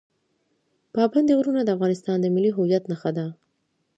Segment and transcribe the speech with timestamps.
[0.93, 3.25] پابندی غرونه د افغانستان د ملي هویت نښه ده.